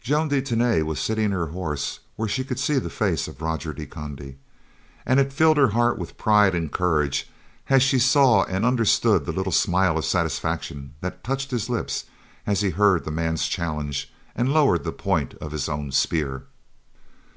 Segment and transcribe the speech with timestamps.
[0.00, 3.72] Joan de Tany was sitting her horse where she could see the face of Roger
[3.72, 4.34] de Conde,
[5.06, 7.30] and it filled her heart with pride and courage
[7.70, 12.06] as she saw and understood the little smile of satisfaction that touched his lips
[12.44, 16.46] as he heard the man's challenge and lowered the point of his own spear.